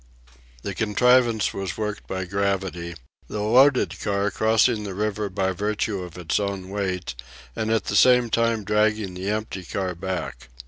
The 0.63 0.73
contrivance 0.73 1.53
was 1.53 1.77
worked 1.77 2.07
by 2.07 2.25
gravity, 2.25 2.95
the 3.27 3.41
loaded 3.41 3.99
car 3.99 4.31
crossing 4.31 4.83
the 4.83 4.95
river 4.95 5.29
by 5.29 5.51
virtue 5.51 6.01
of 6.01 6.17
its 6.17 6.39
own 6.39 6.69
weight, 6.69 7.13
and 7.55 7.69
at 7.69 7.83
the 7.83 7.95
same 7.95 8.31
time 8.31 8.63
dragging 8.63 9.13
the 9.13 9.29
empty 9.29 9.63
car 9.63 9.93
back. 9.93 10.49